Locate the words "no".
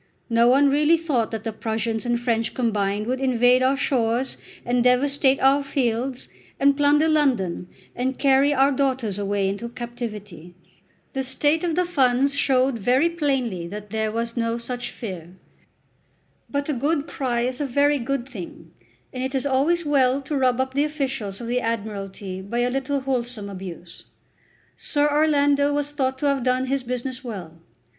0.31-0.47, 14.35-14.57